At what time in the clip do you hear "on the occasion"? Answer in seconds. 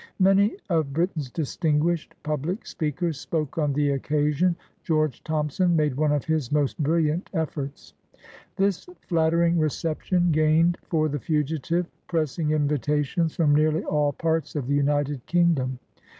3.59-4.55